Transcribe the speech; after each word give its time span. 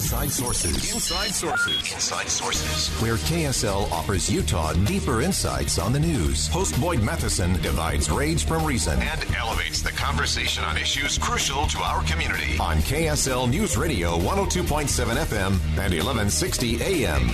Inside 0.00 0.32
Sources. 0.32 0.94
Inside 0.94 1.34
Sources. 1.34 1.92
Inside 1.92 2.28
Sources. 2.30 2.88
Where 3.02 3.16
KSL 3.16 3.92
offers 3.92 4.30
Utah 4.30 4.72
deeper 4.72 5.20
insights 5.20 5.78
on 5.78 5.92
the 5.92 6.00
news. 6.00 6.48
Host 6.48 6.80
Boyd 6.80 7.02
Matheson 7.02 7.52
divides 7.60 8.10
rage 8.10 8.46
from 8.46 8.64
reason 8.64 8.98
and 8.98 9.36
elevates 9.36 9.82
the 9.82 9.90
conversation 9.90 10.64
on 10.64 10.78
issues 10.78 11.18
crucial 11.18 11.66
to 11.66 11.78
our 11.80 12.02
community. 12.04 12.56
On 12.58 12.78
KSL 12.78 13.50
News 13.50 13.76
Radio 13.76 14.16
102.7 14.20 14.88
FM 14.88 15.52
and 15.76 15.92
1160 15.92 16.82
AM. 16.82 17.28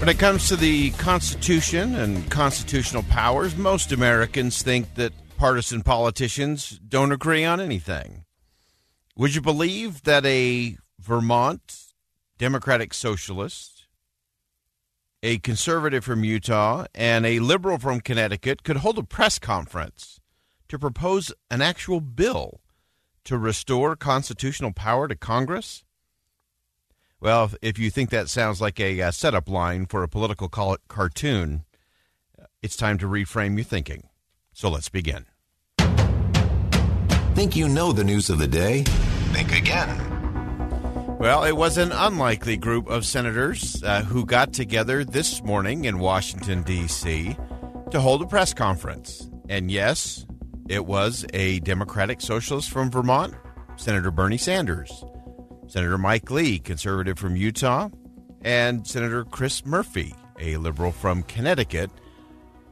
When 0.00 0.08
it 0.08 0.18
comes 0.18 0.48
to 0.48 0.56
the 0.56 0.92
Constitution 0.92 1.96
and 1.96 2.30
constitutional 2.30 3.02
powers, 3.02 3.54
most 3.56 3.92
Americans 3.92 4.62
think 4.62 4.94
that 4.94 5.12
partisan 5.36 5.82
politicians 5.82 6.80
don't 6.88 7.12
agree 7.12 7.44
on 7.44 7.60
anything. 7.60 8.21
Would 9.14 9.34
you 9.34 9.42
believe 9.42 10.04
that 10.04 10.24
a 10.24 10.78
Vermont 10.98 11.92
Democratic 12.38 12.94
Socialist, 12.94 13.86
a 15.22 15.38
conservative 15.38 16.02
from 16.02 16.24
Utah, 16.24 16.86
and 16.94 17.26
a 17.26 17.40
liberal 17.40 17.78
from 17.78 18.00
Connecticut 18.00 18.62
could 18.62 18.78
hold 18.78 18.96
a 18.98 19.02
press 19.02 19.38
conference 19.38 20.18
to 20.68 20.78
propose 20.78 21.30
an 21.50 21.60
actual 21.60 22.00
bill 22.00 22.60
to 23.24 23.36
restore 23.36 23.96
constitutional 23.96 24.72
power 24.72 25.06
to 25.08 25.14
Congress? 25.14 25.84
Well, 27.20 27.50
if 27.60 27.78
you 27.78 27.90
think 27.90 28.08
that 28.10 28.30
sounds 28.30 28.62
like 28.62 28.80
a, 28.80 29.00
uh, 29.00 29.10
setup 29.10 29.48
line 29.48 29.84
for 29.86 30.02
a 30.02 30.08
political 30.08 30.48
cartoon, 30.48 31.64
it's 32.62 32.76
time 32.76 32.96
to 32.98 33.06
reframe 33.06 33.56
your 33.56 33.64
thinking. 33.64 34.08
So 34.54 34.70
let's 34.70 34.88
begin. 34.88 35.26
Think 37.34 37.56
you 37.56 37.66
know 37.66 37.92
the 37.92 38.04
news 38.04 38.28
of 38.28 38.38
the 38.38 38.46
day? 38.46 38.82
Think 39.32 39.56
again. 39.56 40.12
Well, 41.18 41.44
it 41.44 41.56
was 41.56 41.78
an 41.78 41.90
unlikely 41.90 42.58
group 42.58 42.88
of 42.88 43.06
senators 43.06 43.82
uh, 43.82 44.02
who 44.02 44.26
got 44.26 44.52
together 44.52 45.02
this 45.02 45.42
morning 45.42 45.86
in 45.86 45.98
Washington, 45.98 46.62
D.C. 46.62 47.34
to 47.90 48.00
hold 48.00 48.20
a 48.20 48.26
press 48.26 48.52
conference. 48.52 49.30
And 49.48 49.70
yes, 49.70 50.26
it 50.68 50.84
was 50.84 51.24
a 51.32 51.60
Democratic 51.60 52.20
Socialist 52.20 52.70
from 52.70 52.90
Vermont, 52.90 53.34
Senator 53.76 54.10
Bernie 54.10 54.36
Sanders, 54.36 55.02
Senator 55.68 55.96
Mike 55.96 56.30
Lee, 56.30 56.58
conservative 56.58 57.18
from 57.18 57.34
Utah, 57.34 57.88
and 58.42 58.86
Senator 58.86 59.24
Chris 59.24 59.64
Murphy, 59.64 60.14
a 60.38 60.58
liberal 60.58 60.92
from 60.92 61.22
Connecticut, 61.22 61.90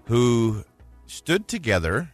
who 0.05 0.65
stood 1.07 1.49
together 1.49 2.13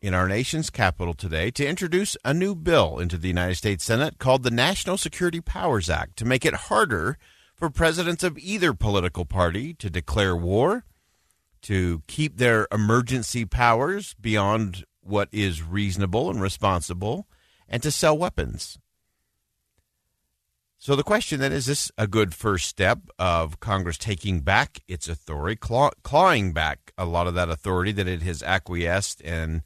in 0.00 0.14
our 0.14 0.28
nation's 0.28 0.70
capital 0.70 1.14
today 1.14 1.50
to 1.50 1.66
introduce 1.66 2.16
a 2.24 2.34
new 2.34 2.54
bill 2.54 2.98
into 2.98 3.16
the 3.16 3.28
United 3.28 3.56
States 3.56 3.84
Senate 3.84 4.18
called 4.18 4.42
the 4.42 4.50
National 4.50 4.98
Security 4.98 5.40
Powers 5.40 5.88
Act 5.88 6.16
to 6.18 6.24
make 6.24 6.44
it 6.44 6.54
harder 6.54 7.18
for 7.54 7.70
presidents 7.70 8.22
of 8.22 8.38
either 8.38 8.74
political 8.74 9.24
party 9.24 9.72
to 9.74 9.88
declare 9.88 10.36
war, 10.36 10.84
to 11.62 12.02
keep 12.06 12.36
their 12.36 12.68
emergency 12.70 13.44
powers 13.44 14.14
beyond 14.20 14.84
what 15.00 15.28
is 15.32 15.62
reasonable 15.62 16.30
and 16.30 16.42
responsible, 16.42 17.26
and 17.68 17.82
to 17.82 17.90
sell 17.90 18.16
weapons. 18.16 18.78
So 20.78 20.94
the 20.94 21.02
question 21.02 21.40
then 21.40 21.52
is 21.52 21.66
this 21.66 21.90
a 21.96 22.06
good 22.06 22.34
first 22.34 22.68
step 22.68 23.00
of 23.18 23.58
Congress 23.60 23.96
taking 23.96 24.40
back 24.40 24.80
its 24.86 25.08
authority, 25.08 25.56
claw- 25.56 25.90
clawing 26.02 26.52
back 26.52 26.92
a 26.98 27.06
lot 27.06 27.26
of 27.26 27.34
that 27.34 27.48
authority 27.48 27.92
that 27.92 28.06
it 28.06 28.22
has 28.22 28.42
acquiesced 28.42 29.22
and 29.22 29.62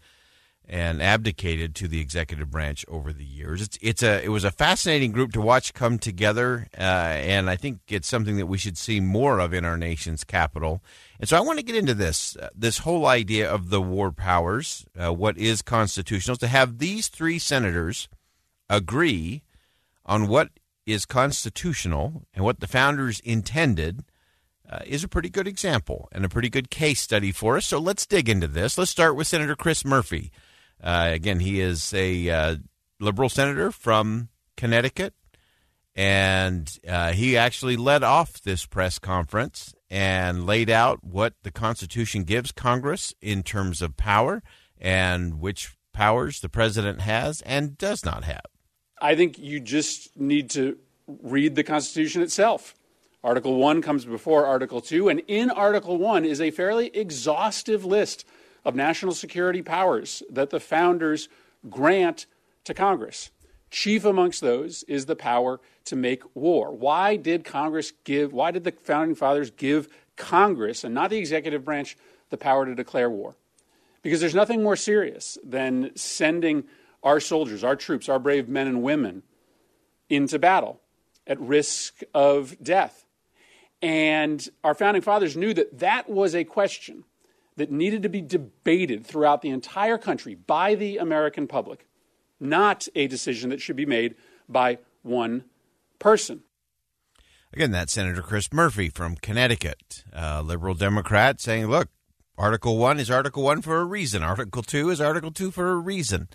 and 0.71 1.03
abdicated 1.03 1.75
to 1.75 1.88
the 1.88 2.00
executive 2.00 2.48
branch 2.48 2.84
over 2.87 3.12
the 3.12 3.25
years. 3.25 3.60
It's 3.60 3.78
it's 3.82 4.03
a 4.04 4.25
it 4.25 4.28
was 4.28 4.44
a 4.44 4.53
fascinating 4.53 5.10
group 5.10 5.32
to 5.32 5.41
watch 5.41 5.75
come 5.75 5.98
together, 5.98 6.69
uh, 6.78 6.81
and 6.81 7.50
I 7.50 7.56
think 7.56 7.81
it's 7.88 8.06
something 8.06 8.37
that 8.37 8.47
we 8.47 8.56
should 8.56 8.78
see 8.78 9.00
more 9.00 9.41
of 9.41 9.53
in 9.53 9.65
our 9.65 9.76
nation's 9.76 10.22
capital. 10.22 10.81
And 11.19 11.28
so 11.28 11.37
I 11.37 11.41
want 11.41 11.59
to 11.59 11.65
get 11.65 11.75
into 11.75 11.93
this 11.94 12.37
uh, 12.37 12.50
this 12.54 12.78
whole 12.78 13.06
idea 13.06 13.50
of 13.50 13.70
the 13.70 13.82
war 13.82 14.12
powers, 14.12 14.87
uh, 14.97 15.12
what 15.12 15.37
is 15.37 15.60
constitutional, 15.60 16.37
to 16.37 16.47
have 16.47 16.78
these 16.78 17.09
three 17.09 17.41
senators 17.41 18.09
agree 18.69 19.43
on 20.06 20.28
what 20.28 20.50
is 20.87 21.04
constitutional 21.04 22.22
and 22.32 22.44
what 22.44 22.60
the 22.60 22.69
founders 22.69 23.20
intended. 23.20 24.04
Uh, 24.72 24.78
is 24.87 25.03
a 25.03 25.09
pretty 25.09 25.28
good 25.28 25.49
example 25.49 26.09
and 26.12 26.25
a 26.25 26.28
pretty 26.28 26.49
good 26.49 26.70
case 26.70 27.00
study 27.00 27.32
for 27.32 27.56
us. 27.56 27.66
So 27.66 27.81
let's 27.81 28.06
dig 28.06 28.28
into 28.28 28.47
this. 28.47 28.78
Let's 28.78 28.93
start 28.93 29.16
with 29.16 29.26
Senator 29.26 29.56
Chris 29.56 29.84
Murphy. 29.84 30.31
Uh, 30.82 31.10
again, 31.12 31.41
he 31.41 31.60
is 31.60 31.92
a 31.94 32.28
uh, 32.30 32.56
liberal 32.98 33.28
senator 33.28 33.70
from 33.70 34.28
Connecticut, 34.56 35.14
and 35.94 36.78
uh, 36.88 37.12
he 37.12 37.36
actually 37.36 37.76
led 37.76 38.02
off 38.02 38.41
this 38.41 38.64
press 38.66 38.98
conference 38.98 39.74
and 39.90 40.46
laid 40.46 40.70
out 40.70 41.02
what 41.02 41.34
the 41.42 41.50
Constitution 41.50 42.24
gives 42.24 42.52
Congress 42.52 43.12
in 43.20 43.42
terms 43.42 43.82
of 43.82 43.96
power 43.96 44.42
and 44.78 45.40
which 45.40 45.76
powers 45.92 46.40
the 46.40 46.48
president 46.48 47.00
has 47.00 47.42
and 47.42 47.76
does 47.76 48.04
not 48.04 48.24
have. 48.24 48.46
I 49.02 49.14
think 49.16 49.38
you 49.38 49.60
just 49.60 50.16
need 50.16 50.50
to 50.50 50.78
read 51.06 51.56
the 51.56 51.64
Constitution 51.64 52.22
itself. 52.22 52.74
Article 53.22 53.56
1 53.56 53.82
comes 53.82 54.04
before 54.04 54.46
Article 54.46 54.80
2, 54.80 55.08
and 55.08 55.20
in 55.26 55.50
Article 55.50 55.98
1 55.98 56.24
is 56.24 56.40
a 56.40 56.50
fairly 56.50 56.86
exhaustive 56.96 57.84
list 57.84 58.24
of 58.65 58.75
national 58.75 59.12
security 59.12 59.62
powers 59.62 60.22
that 60.31 60.50
the 60.50 60.60
founders 60.60 61.28
grant 61.69 62.26
to 62.65 62.75
Congress. 62.75 63.31
Chief 63.71 64.04
amongst 64.04 64.41
those 64.41 64.82
is 64.84 65.06
the 65.06 65.16
power 65.16 65.60
to 65.84 65.97
make 65.97 66.22
war. 66.34 66.75
Why 66.75 67.16
did 67.16 67.44
Congress 67.44 67.93
give, 68.04 68.32
why 68.32 68.50
did 68.50 68.65
the 68.65 68.72
founding 68.72 69.15
fathers 69.15 69.50
give 69.50 69.88
Congress 70.16 70.82
and 70.84 70.94
not 70.94 71.10
the 71.10 71.19
executive 71.19 71.65
branch 71.65 71.97
the 72.31 72.37
power 72.37 72.66
to 72.66 72.75
declare 72.75 73.09
war? 73.09 73.37
Because 74.03 74.20
there's 74.20 74.34
nothing 74.34 74.62
more 74.62 74.76
serious 74.76 75.38
than 75.44 75.93
sending 75.94 76.65
our 77.03 77.20
soldiers, 77.20 77.62
our 77.62 77.76
troops, 77.76 78.09
our 78.09 78.19
brave 78.19 78.49
men 78.49 78.66
and 78.66 78.82
women 78.82 79.22
into 80.09 80.38
battle 80.38 80.81
at 81.26 81.41
risk 81.41 82.00
of 82.12 82.56
death. 82.62 83.04
And 83.81 84.47
our 84.65 84.75
founding 84.75 85.03
fathers 85.03 85.37
knew 85.37 85.54
that 85.54 85.78
that 85.78 86.09
was 86.09 86.34
a 86.34 86.44
question 86.44 87.04
that 87.60 87.71
needed 87.71 88.03
to 88.03 88.09
be 88.09 88.22
debated 88.22 89.06
throughout 89.06 89.43
the 89.43 89.50
entire 89.50 89.98
country 89.98 90.34
by 90.34 90.75
the 90.75 90.97
American 90.97 91.47
public, 91.47 91.87
not 92.41 92.88
a 92.94 93.06
decision 93.06 93.50
that 93.50 93.60
should 93.60 93.76
be 93.76 93.84
made 93.84 94.15
by 94.48 94.78
one 95.03 95.44
person. 95.99 96.41
Again, 97.53 97.70
that's 97.70 97.93
Senator 97.93 98.22
Chris 98.22 98.50
Murphy 98.50 98.88
from 98.88 99.15
Connecticut, 99.16 100.04
a 100.10 100.43
liberal 100.43 100.75
Democrat, 100.75 101.38
saying, 101.38 101.66
look, 101.66 101.88
Article 102.38 102.78
1 102.78 102.99
is 102.99 103.10
Article 103.10 103.43
1 103.43 103.60
for 103.60 103.78
a 103.78 103.84
reason. 103.84 104.22
Article 104.22 104.62
2 104.62 104.88
is 104.88 104.99
Article 104.99 105.31
2 105.31 105.50
for 105.50 105.70
a 105.70 105.76
reason. 105.76 106.28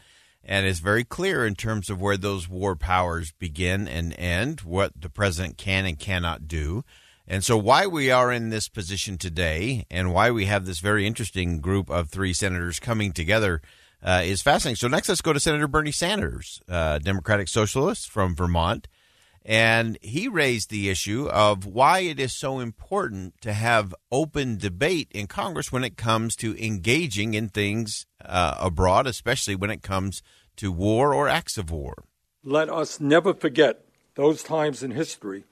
And 0.43 0.67
it's 0.67 0.79
very 0.79 1.03
clear 1.03 1.43
in 1.43 1.55
terms 1.55 1.89
of 1.89 1.99
where 1.99 2.17
those 2.17 2.47
war 2.47 2.75
powers 2.75 3.33
begin 3.39 3.87
and 3.87 4.13
end, 4.19 4.61
what 4.61 4.91
the 4.95 5.09
president 5.09 5.57
can 5.57 5.87
and 5.87 5.97
cannot 5.97 6.47
do. 6.47 6.85
And 7.27 7.43
so, 7.43 7.57
why 7.57 7.87
we 7.87 8.11
are 8.11 8.31
in 8.31 8.49
this 8.49 8.69
position 8.69 9.17
today 9.17 9.85
and 9.89 10.13
why 10.13 10.29
we 10.29 10.45
have 10.45 10.65
this 10.65 10.79
very 10.79 11.07
interesting 11.07 11.59
group 11.59 11.89
of 11.89 12.09
three 12.09 12.33
senators 12.33 12.79
coming 12.79 13.13
together 13.13 13.61
uh, 14.03 14.21
is 14.23 14.43
fascinating. 14.43 14.75
So, 14.75 14.87
next, 14.87 15.09
let's 15.09 15.21
go 15.21 15.33
to 15.33 15.39
Senator 15.39 15.67
Bernie 15.67 15.91
Sanders, 15.91 16.61
uh, 16.69 16.99
Democratic 16.99 17.47
Socialist 17.47 18.11
from 18.11 18.35
Vermont. 18.35 18.87
And 19.47 19.99
he 20.01 20.27
raised 20.27 20.71
the 20.71 20.89
issue 20.89 21.27
of 21.27 21.67
why 21.67 21.99
it 21.99 22.19
is 22.19 22.35
so 22.35 22.59
important 22.59 23.39
to 23.41 23.53
have 23.53 23.93
open 24.11 24.57
debate 24.57 25.11
in 25.11 25.27
Congress 25.27 25.71
when 25.71 25.83
it 25.83 25.97
comes 25.97 26.35
to 26.37 26.57
engaging 26.63 27.35
in 27.35 27.49
things 27.49 28.07
uh, 28.23 28.55
abroad, 28.59 29.05
especially 29.05 29.55
when 29.55 29.69
it 29.69 29.83
comes 29.83 30.23
to 30.57 30.71
war 30.71 31.13
or 31.13 31.27
acts 31.27 31.59
of 31.59 31.69
war. 31.69 32.05
Let 32.43 32.69
us 32.69 32.99
never 32.99 33.35
forget 33.35 33.85
those 34.15 34.41
times 34.41 34.81
in 34.81 34.91
history 34.91 35.43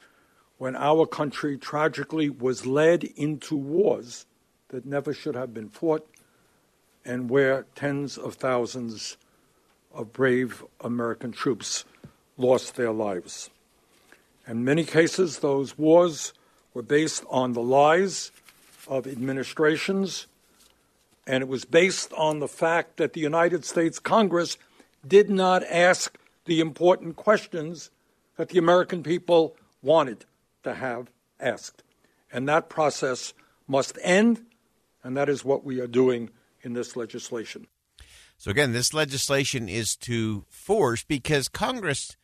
when 0.63 0.77
our 0.77 1.05
country 1.05 1.57
tragically 1.57 2.29
was 2.29 2.65
led 2.65 3.03
into 3.17 3.53
wars 3.53 4.25
that 4.69 4.85
never 4.85 5.13
should 5.13 5.35
have 5.35 5.53
been 5.53 5.67
fought 5.67 6.07
and 7.03 7.29
where 7.29 7.65
tens 7.75 8.17
of 8.17 8.35
thousands 8.35 9.17
of 9.93 10.13
brave 10.13 10.63
American 10.79 11.33
troops 11.33 11.83
lost 12.37 12.77
their 12.77 12.93
lives. 12.93 13.49
In 14.47 14.63
many 14.63 14.85
cases, 14.85 15.39
those 15.39 15.77
wars 15.77 16.31
were 16.73 16.81
based 16.81 17.25
on 17.29 17.51
the 17.51 17.61
lies 17.61 18.31
of 18.87 19.05
administrations, 19.05 20.27
and 21.27 21.41
it 21.41 21.49
was 21.49 21.65
based 21.65 22.13
on 22.13 22.39
the 22.39 22.47
fact 22.47 22.95
that 22.95 23.11
the 23.11 23.19
United 23.19 23.65
States 23.65 23.99
Congress 23.99 24.57
did 25.05 25.29
not 25.29 25.61
ask 25.65 26.17
the 26.45 26.61
important 26.61 27.17
questions 27.17 27.91
that 28.37 28.47
the 28.47 28.59
American 28.59 29.03
people 29.03 29.57
wanted 29.81 30.23
to 30.63 30.73
have 30.75 31.11
asked. 31.39 31.83
And 32.31 32.47
that 32.49 32.69
process 32.69 33.33
must 33.67 33.97
end, 34.01 34.45
and 35.03 35.15
that 35.15 35.29
is 35.29 35.45
what 35.45 35.63
we 35.63 35.79
are 35.79 35.87
doing 35.87 36.29
in 36.61 36.73
this 36.73 36.95
legislation. 36.95 37.67
So, 38.37 38.51
again, 38.51 38.73
this 38.73 38.93
legislation 38.93 39.69
is 39.69 39.95
to 39.97 40.45
force 40.49 41.03
because 41.03 41.47
Congress 41.47 42.17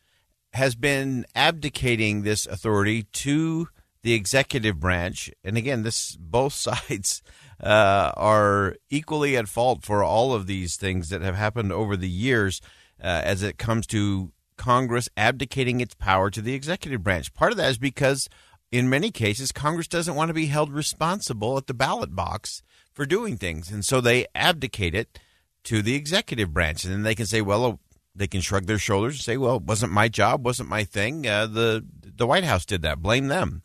has 0.52 0.74
been 0.74 1.24
abdicating 1.34 2.22
this 2.22 2.46
authority 2.46 3.04
to 3.04 3.68
the 4.02 4.14
executive 4.14 4.80
branch. 4.80 5.30
And 5.44 5.56
again, 5.56 5.82
this 5.82 6.16
both 6.16 6.52
sides 6.68 7.22
uh, 7.62 8.12
are 8.16 8.76
equally 8.88 9.36
at 9.36 9.48
fault 9.48 9.84
for 9.84 10.02
all 10.02 10.32
of 10.32 10.46
these 10.46 10.76
things 10.76 11.10
that 11.10 11.22
have 11.22 11.36
happened 11.36 11.72
over 11.72 11.96
the 11.96 12.08
years 12.08 12.60
uh, 13.02 13.22
as 13.24 13.42
it 13.42 13.58
comes 13.58 13.86
to 13.88 14.32
Congress 14.60 15.08
abdicating 15.16 15.80
its 15.80 15.94
power 15.94 16.28
to 16.28 16.42
the 16.42 16.52
executive 16.52 17.02
branch. 17.02 17.32
Part 17.32 17.50
of 17.50 17.56
that 17.56 17.70
is 17.70 17.78
because, 17.78 18.28
in 18.70 18.90
many 18.90 19.10
cases, 19.10 19.52
Congress 19.52 19.88
doesn't 19.88 20.14
want 20.14 20.28
to 20.28 20.34
be 20.34 20.46
held 20.46 20.70
responsible 20.70 21.56
at 21.56 21.66
the 21.66 21.72
ballot 21.72 22.14
box 22.14 22.62
for 22.92 23.06
doing 23.06 23.38
things. 23.38 23.70
And 23.70 23.86
so 23.86 24.02
they 24.02 24.26
abdicate 24.34 24.94
it 24.94 25.18
to 25.64 25.80
the 25.80 25.94
executive 25.94 26.52
branch. 26.52 26.84
And 26.84 26.92
then 26.92 27.04
they 27.04 27.14
can 27.14 27.24
say, 27.24 27.40
well, 27.40 27.80
they 28.14 28.26
can 28.26 28.42
shrug 28.42 28.66
their 28.66 28.78
shoulders 28.78 29.14
and 29.14 29.22
say, 29.22 29.38
well, 29.38 29.56
it 29.56 29.62
wasn't 29.62 29.92
my 29.92 30.08
job, 30.08 30.44
wasn't 30.44 30.68
my 30.68 30.84
thing. 30.84 31.26
Uh, 31.26 31.46
the, 31.46 31.82
the 32.02 32.26
White 32.26 32.44
House 32.44 32.66
did 32.66 32.82
that. 32.82 33.00
Blame 33.00 33.28
them. 33.28 33.62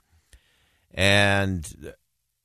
And 0.94 1.94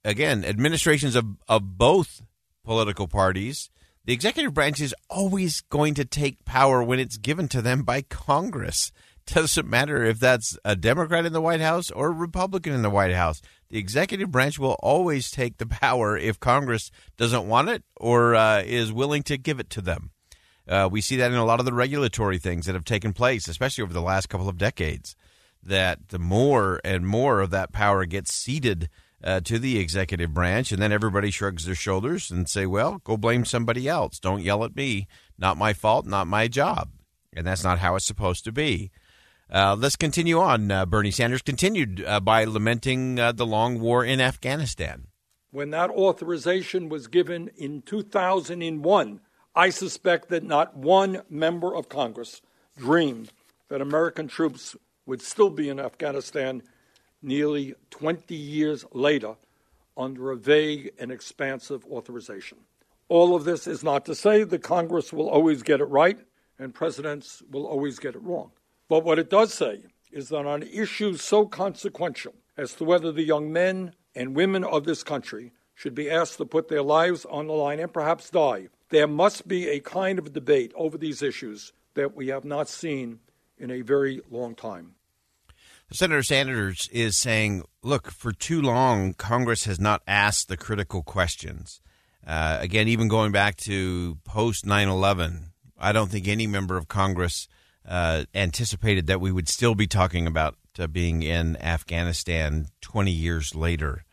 again, 0.04 0.44
administrations 0.44 1.14
of, 1.14 1.24
of 1.48 1.78
both 1.78 2.20
political 2.64 3.06
parties 3.06 3.70
the 4.04 4.12
executive 4.12 4.54
branch 4.54 4.80
is 4.80 4.94
always 5.08 5.60
going 5.62 5.94
to 5.94 6.04
take 6.04 6.44
power 6.44 6.82
when 6.82 6.98
it's 6.98 7.18
given 7.18 7.48
to 7.48 7.62
them 7.62 7.82
by 7.82 8.02
Congress. 8.02 8.92
Doesn't 9.26 9.68
matter 9.68 10.02
if 10.02 10.18
that's 10.18 10.58
a 10.64 10.74
Democrat 10.74 11.26
in 11.26 11.32
the 11.32 11.40
White 11.40 11.60
House 11.60 11.90
or 11.90 12.08
a 12.08 12.12
Republican 12.12 12.72
in 12.72 12.82
the 12.82 12.90
White 12.90 13.14
House. 13.14 13.42
The 13.68 13.78
executive 13.78 14.30
branch 14.32 14.58
will 14.58 14.76
always 14.80 15.30
take 15.30 15.58
the 15.58 15.66
power 15.66 16.16
if 16.16 16.40
Congress 16.40 16.90
doesn't 17.16 17.46
want 17.46 17.68
it 17.68 17.84
or 17.96 18.34
uh, 18.34 18.62
is 18.62 18.92
willing 18.92 19.22
to 19.24 19.38
give 19.38 19.60
it 19.60 19.70
to 19.70 19.80
them. 19.80 20.10
Uh, 20.66 20.88
we 20.90 21.00
see 21.00 21.16
that 21.16 21.30
in 21.30 21.36
a 21.36 21.44
lot 21.44 21.60
of 21.60 21.66
the 21.66 21.72
regulatory 21.72 22.38
things 22.38 22.66
that 22.66 22.74
have 22.74 22.84
taken 22.84 23.12
place, 23.12 23.46
especially 23.48 23.82
over 23.82 23.92
the 23.92 24.00
last 24.00 24.28
couple 24.28 24.48
of 24.48 24.58
decades. 24.58 25.14
That 25.62 26.08
the 26.08 26.18
more 26.18 26.80
and 26.84 27.06
more 27.06 27.40
of 27.40 27.50
that 27.50 27.70
power 27.70 28.06
gets 28.06 28.32
ceded 28.32 28.88
uh, 29.22 29.40
to 29.40 29.58
the 29.58 29.78
executive 29.78 30.32
branch, 30.32 30.72
and 30.72 30.80
then 30.80 30.92
everybody 30.92 31.30
shrugs 31.30 31.64
their 31.64 31.74
shoulders 31.74 32.30
and 32.30 32.48
say, 32.48 32.66
"Well, 32.66 33.00
go 33.04 33.16
blame 33.16 33.44
somebody 33.44 33.88
else. 33.88 34.18
Don't 34.18 34.42
yell 34.42 34.64
at 34.64 34.76
me. 34.76 35.08
Not 35.38 35.56
my 35.56 35.72
fault. 35.72 36.06
Not 36.06 36.26
my 36.26 36.48
job." 36.48 36.90
And 37.32 37.46
that's 37.46 37.64
not 37.64 37.78
how 37.78 37.94
it's 37.96 38.06
supposed 38.06 38.44
to 38.44 38.52
be. 38.52 38.90
Uh, 39.52 39.76
let's 39.78 39.96
continue 39.96 40.38
on. 40.38 40.70
Uh, 40.70 40.86
Bernie 40.86 41.10
Sanders 41.10 41.42
continued 41.42 42.04
uh, 42.06 42.20
by 42.20 42.44
lamenting 42.44 43.18
uh, 43.18 43.32
the 43.32 43.46
long 43.46 43.80
war 43.80 44.04
in 44.04 44.20
Afghanistan. 44.20 45.08
When 45.50 45.70
that 45.70 45.90
authorization 45.90 46.88
was 46.88 47.08
given 47.08 47.50
in 47.56 47.82
2001, 47.82 49.20
I 49.54 49.70
suspect 49.70 50.28
that 50.28 50.44
not 50.44 50.76
one 50.76 51.22
member 51.28 51.74
of 51.74 51.88
Congress 51.88 52.40
dreamed 52.76 53.32
that 53.68 53.80
American 53.80 54.28
troops 54.28 54.76
would 55.06 55.20
still 55.20 55.50
be 55.50 55.68
in 55.68 55.80
Afghanistan 55.80 56.62
nearly 57.22 57.74
20 57.90 58.34
years 58.34 58.84
later 58.92 59.34
under 59.96 60.30
a 60.30 60.36
vague 60.36 60.92
and 60.98 61.10
expansive 61.12 61.84
authorization. 61.86 62.58
All 63.08 63.34
of 63.34 63.44
this 63.44 63.66
is 63.66 63.82
not 63.82 64.04
to 64.06 64.14
say 64.14 64.44
that 64.44 64.62
Congress 64.62 65.12
will 65.12 65.28
always 65.28 65.62
get 65.62 65.80
it 65.80 65.84
right 65.86 66.18
and 66.58 66.74
presidents 66.74 67.42
will 67.50 67.66
always 67.66 67.98
get 67.98 68.14
it 68.14 68.22
wrong. 68.22 68.52
But 68.88 69.04
what 69.04 69.18
it 69.18 69.30
does 69.30 69.52
say 69.52 69.84
is 70.12 70.28
that 70.28 70.46
on 70.46 70.62
issues 70.62 71.22
so 71.22 71.46
consequential 71.46 72.34
as 72.56 72.74
to 72.74 72.84
whether 72.84 73.12
the 73.12 73.22
young 73.22 73.52
men 73.52 73.94
and 74.14 74.34
women 74.34 74.64
of 74.64 74.84
this 74.84 75.02
country 75.02 75.52
should 75.74 75.94
be 75.94 76.10
asked 76.10 76.36
to 76.38 76.44
put 76.44 76.68
their 76.68 76.82
lives 76.82 77.24
on 77.24 77.46
the 77.46 77.52
line 77.52 77.80
and 77.80 77.92
perhaps 77.92 78.30
die, 78.30 78.68
there 78.90 79.06
must 79.06 79.48
be 79.48 79.68
a 79.68 79.80
kind 79.80 80.18
of 80.18 80.32
debate 80.32 80.72
over 80.74 80.98
these 80.98 81.22
issues 81.22 81.72
that 81.94 82.14
we 82.14 82.28
have 82.28 82.44
not 82.44 82.68
seen 82.68 83.18
in 83.58 83.70
a 83.70 83.80
very 83.80 84.20
long 84.30 84.54
time. 84.54 84.94
Senator 85.92 86.22
Sanders 86.22 86.88
is 86.92 87.16
saying, 87.16 87.64
look, 87.82 88.12
for 88.12 88.30
too 88.30 88.62
long, 88.62 89.12
Congress 89.12 89.64
has 89.64 89.80
not 89.80 90.02
asked 90.06 90.48
the 90.48 90.56
critical 90.56 91.02
questions. 91.02 91.80
Uh, 92.24 92.58
again, 92.60 92.86
even 92.86 93.08
going 93.08 93.32
back 93.32 93.56
to 93.56 94.18
post 94.24 94.64
9 94.64 94.88
11, 94.88 95.46
I 95.78 95.92
don't 95.92 96.08
think 96.08 96.28
any 96.28 96.46
member 96.46 96.76
of 96.76 96.86
Congress 96.86 97.48
uh, 97.88 98.24
anticipated 98.34 99.08
that 99.08 99.20
we 99.20 99.32
would 99.32 99.48
still 99.48 99.74
be 99.74 99.88
talking 99.88 100.28
about 100.28 100.54
uh, 100.78 100.86
being 100.86 101.24
in 101.24 101.56
Afghanistan 101.56 102.66
20 102.82 103.10
years 103.10 103.56
later. 103.56 104.04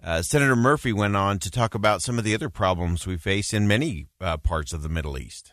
Uh, 0.00 0.22
Senator 0.22 0.54
Murphy 0.54 0.92
went 0.92 1.16
on 1.16 1.40
to 1.40 1.50
talk 1.50 1.74
about 1.74 2.00
some 2.00 2.18
of 2.18 2.24
the 2.24 2.34
other 2.34 2.48
problems 2.48 3.06
we 3.06 3.16
face 3.16 3.52
in 3.52 3.66
many 3.66 4.06
uh, 4.20 4.36
parts 4.36 4.72
of 4.72 4.82
the 4.82 4.88
Middle 4.88 5.18
East 5.18 5.52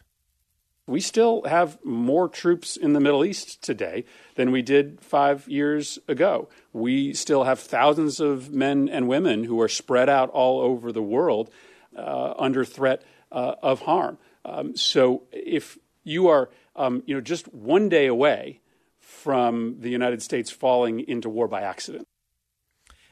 we 0.88 1.02
still 1.02 1.44
have 1.44 1.84
more 1.84 2.30
troops 2.30 2.78
in 2.78 2.94
the 2.94 3.00
Middle 3.00 3.26
East 3.26 3.62
today 3.64 4.06
than 4.36 4.52
we 4.52 4.62
did 4.62 5.02
five 5.02 5.48
years 5.48 5.98
ago. 6.08 6.48
We 6.74 7.14
still 7.14 7.44
have 7.44 7.60
thousands 7.60 8.20
of 8.20 8.52
men 8.52 8.88
and 8.88 9.08
women 9.08 9.44
who 9.44 9.60
are 9.62 9.68
spread 9.68 10.10
out 10.10 10.30
all 10.30 10.62
over 10.62 10.92
the 10.92 11.02
world 11.02 11.50
uh, 11.98 12.34
under 12.38 12.64
threat 12.64 13.04
uh, 13.32 13.56
of 13.64 13.82
harm. 13.82 14.18
Um, 14.44 14.76
so 14.76 15.24
if 15.32 15.80
you 16.04 16.28
are, 16.28 16.50
um, 16.76 17.02
you 17.08 17.16
know, 17.16 17.22
just 17.22 17.52
one 17.54 17.90
day 17.90 18.06
away 18.06 18.62
from 19.00 19.78
the 19.80 19.90
United 19.90 20.22
States 20.22 20.52
falling 20.52 21.00
into 21.00 21.30
war 21.30 21.48
by 21.48 21.62
accident. 21.62 22.08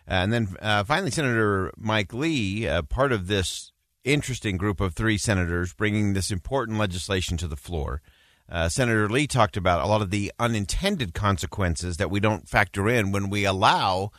And 0.06 0.31
then 0.31 0.56
uh, 0.62 0.84
finally, 0.84 1.12
Senator 1.12 1.72
Mike 1.78 2.14
Lee, 2.14 2.68
uh, 2.68 2.84
part 2.84 3.12
of 3.12 3.28
this 3.28 3.73
interesting 4.03 4.57
group 4.57 4.81
of 4.81 4.94
three 4.94 5.17
senators 5.17 5.73
bringing 5.73 6.13
this 6.13 6.31
important 6.31 6.77
legislation 6.77 7.38
to 7.38 7.47
the 7.47 7.55
floor. 7.55 8.01
Uh, 8.50 8.69
Senator 8.69 9.07
Lee 9.09 9.27
talked 9.27 9.57
about 9.57 9.81
a 9.81 9.88
lot 9.88 10.01
of 10.01 10.09
the 10.09 10.31
unintended 10.38 11.13
consequences 11.13 11.97
that 11.97 12.11
we 12.11 12.19
don't 12.19 12.48
factor 12.48 12.89
in 12.89 13.12
when 13.12 13.29
we 13.29 13.45
allow 13.45 14.12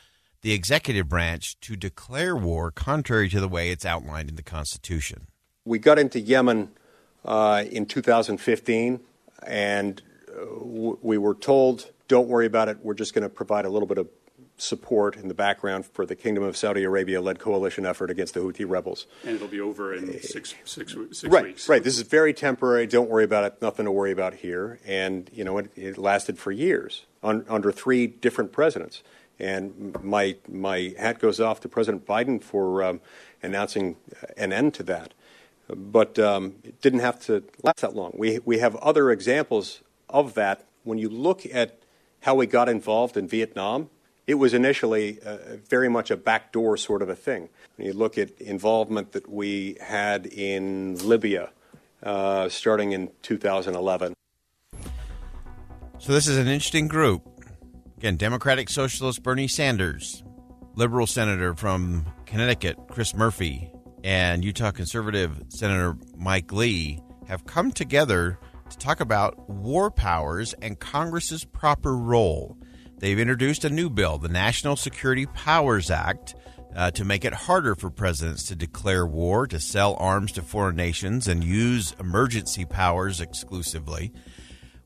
the 0.43 0.53
executive 0.53 1.09
branch 1.09 1.59
to 1.61 1.77
declare 1.77 2.37
war 2.37 2.71
contrary 2.71 3.29
to 3.29 3.41
the 3.41 3.49
way 3.49 3.71
it's 3.71 3.85
outlined 3.85 4.29
in 4.29 4.37
the 4.37 4.43
Constitution. 4.43 5.27
We 5.65 5.79
got 5.79 5.99
into 5.99 6.21
Yemen 6.21 6.71
uh, 7.25 7.65
in 7.71 7.87
2015, 7.87 9.01
and 9.47 10.03
uh, 10.29 10.45
w- 10.45 10.99
we 11.01 11.17
were 11.17 11.35
told, 11.35 11.91
don't 12.09 12.29
worry 12.29 12.47
about 12.47 12.69
it, 12.69 12.79
we're 12.83 12.95
just 12.95 13.15
going 13.15 13.23
to 13.23 13.31
provide 13.31 13.65
a 13.65 13.71
little 13.71 13.89
bit 13.89 13.99
of 13.99 14.09
support 14.57 15.17
in 15.17 15.29
the 15.29 15.35
background 15.35 15.85
for 15.85 16.07
the 16.07 16.15
Kingdom 16.15 16.45
of 16.45 16.57
Saudi 16.57 16.85
Arabia 16.85 17.21
led 17.21 17.39
coalition 17.39 17.85
effort 17.85 18.11
against 18.11 18.35
the 18.35 18.41
Houthi 18.41 18.69
rebels. 18.69 19.07
And 19.25 19.35
it'll 19.35 19.49
be 19.49 19.61
over 19.61 19.93
in 19.93 20.21
six, 20.21 20.55
six, 20.65 20.95
six 21.13 21.25
right, 21.25 21.45
weeks. 21.45 21.69
Right. 21.69 21.75
Right. 21.77 21.85
This 21.85 21.97
is 21.97 22.03
very 22.03 22.33
temporary. 22.33 22.87
Don't 22.87 23.11
worry 23.11 23.25
about 23.25 23.45
it. 23.45 23.61
Nothing 23.61 23.87
to 23.87 23.93
worry 23.93 24.13
about 24.13 24.35
here. 24.35 24.79
And, 24.87 25.29
you 25.33 25.43
know, 25.43 25.59
it, 25.59 25.71
it 25.77 25.99
lasted 25.99 26.39
for 26.39 26.53
years 26.53 27.05
un, 27.23 27.45
under 27.49 27.73
three 27.73 28.07
different 28.07 28.53
presidents. 28.53 29.03
And 29.41 29.97
my, 30.05 30.37
my 30.49 30.95
hat 30.99 31.19
goes 31.19 31.41
off 31.41 31.61
to 31.63 31.69
President 31.69 32.07
Biden 32.07 32.43
for 32.43 32.85
um, 32.85 33.01
announcing 33.43 33.97
an 34.37 34.53
end 34.53 34.75
to 34.75 34.85
that. 34.85 35.15
But 35.69 36.19
um, 36.19 36.57
it 36.63 36.81
didn't 36.81 37.01
have 37.01 37.19
to 37.27 37.43
last 37.63 37.81
that 37.81 37.97
long. 37.97 38.13
We, 38.17 38.39
we 38.45 38.59
have 38.59 38.77
other 38.77 39.11
examples 39.11 39.81
of 40.09 40.35
that. 40.35 40.65
When 40.85 40.99
you 40.99 41.09
look 41.09 41.45
at 41.53 41.81
how 42.21 42.35
we 42.37 42.47
got 42.47 42.69
involved 42.69 43.17
in 43.17 43.27
Vietnam, 43.27 43.91
it 44.27 44.35
was 44.35 44.55
initially 44.55 45.19
uh, 45.21 45.57
very 45.69 45.89
much 45.89 46.11
a 46.11 46.17
backdoor 46.17 46.77
sort 46.77 47.03
of 47.03 47.09
a 47.09 47.17
thing. 47.17 47.49
When 47.77 47.87
you 47.87 47.93
look 47.93 48.19
at 48.19 48.41
involvement 48.41 49.13
that 49.13 49.29
we 49.29 49.77
had 49.81 50.27
in 50.27 50.97
Libya 51.07 51.51
uh, 52.03 52.49
starting 52.49 52.93
in 52.93 53.11
2011. 53.23 54.15
So, 55.99 56.13
this 56.13 56.27
is 56.27 56.37
an 56.37 56.47
interesting 56.47 56.89
group. 56.89 57.23
Again, 57.97 58.17
Democratic 58.17 58.69
Socialist 58.69 59.23
Bernie 59.23 59.49
Sanders, 59.49 60.23
liberal 60.75 61.07
senator 61.07 61.55
from 61.55 62.05
Connecticut, 62.27 62.77
Chris 62.91 63.15
Murphy, 63.15 63.71
and 64.03 64.45
Utah 64.45 64.71
conservative 64.71 65.43
Senator 65.49 65.97
Mike 66.15 66.53
Lee 66.53 67.01
have 67.27 67.47
come 67.47 67.73
together 67.73 68.39
to 68.69 68.77
talk 68.77 69.01
about 69.01 69.49
war 69.49 69.91
powers 69.91 70.53
and 70.61 70.79
Congress's 70.79 71.45
proper 71.45 71.97
role. 71.97 72.59
They've 72.99 73.19
introduced 73.19 73.65
a 73.65 73.71
new 73.71 73.91
bill, 73.91 74.19
the 74.19 74.29
National 74.29 74.77
Security 74.77 75.27
Powers 75.27 75.91
Act, 75.91 76.35
uh, 76.75 76.91
to 76.93 77.05
make 77.05 77.25
it 77.25 77.33
harder 77.33 77.75
for 77.75 77.91
presidents 77.91 78.45
to 78.45 78.57
declare 78.57 79.07
war, 79.07 79.47
to 79.47 79.61
sell 79.61 79.97
arms 79.99 80.33
to 80.33 80.43
foreign 80.43 80.77
nations, 80.77 81.29
and 81.29 81.45
use 81.45 81.95
emergency 82.01 82.65
powers 82.65 83.21
exclusively. 83.21 84.13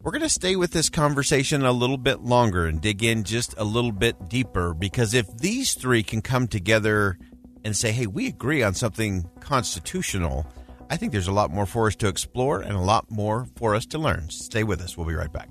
We're 0.00 0.12
going 0.12 0.23
to 0.23 0.29
stay 0.29 0.57
with 0.57 0.71
this 0.71 0.88
conversation 0.88 1.65
a 1.65 1.73
little 1.73 1.99
bit 1.99 2.21
longer 2.21 2.67
and 2.67 2.81
dig 2.81 3.03
in 3.03 3.25
just 3.25 3.55
a 3.59 3.65
little 3.65 3.93
bit 3.93 4.29
deeper 4.29 4.73
because 4.73 5.12
if 5.12 5.27
these 5.38 5.75
three 5.75 6.03
can 6.03 6.23
come 6.23 6.47
together 6.47 7.19
and 7.65 7.77
say, 7.77 7.91
hey, 7.91 8.07
we 8.07 8.29
agree 8.29 8.62
on 8.62 8.75
something 8.75 9.29
constitutional, 9.41 10.47
I 10.88 10.97
think 10.97 11.12
there's 11.12 11.27
a 11.27 11.33
lot 11.33 11.50
more 11.50 11.67
for 11.67 11.88
us 11.88 11.97
to 11.97 12.09
explore 12.09 12.61
and 12.61 12.73
a 12.73 12.81
lot 12.81 13.11
more 13.11 13.49
for 13.57 13.75
us 13.75 13.87
to 13.87 13.99
learn. 13.99 14.31
Stay 14.31 14.62
with 14.62 14.81
us. 14.81 14.97
We'll 14.97 15.07
be 15.07 15.15
right 15.15 15.33
back. 15.33 15.50